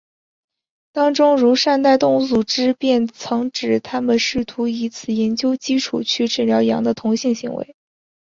[0.93, 7.75] 当中如善待动物组织便曾指它们试图以此研究基础去治疗羊的同性行为。